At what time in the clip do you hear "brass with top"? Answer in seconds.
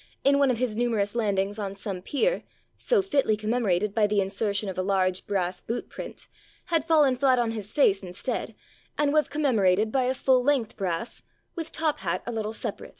10.75-11.99